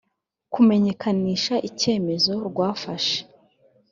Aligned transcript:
kumenyekanisha 0.53 1.55
icyemezo 1.69 2.33
rwafashe 2.49 3.17